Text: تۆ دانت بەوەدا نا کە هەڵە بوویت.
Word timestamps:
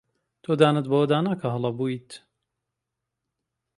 تۆ 0.43 0.51
دانت 0.61 0.85
بەوەدا 0.91 1.17
نا 1.25 1.33
کە 1.41 1.47
هەڵە 1.53 1.71
بوویت. 1.77 2.09